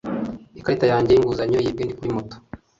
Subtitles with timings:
[0.59, 2.35] Ikarita yanjye y'inguzanyo yibwe ndi kuri moto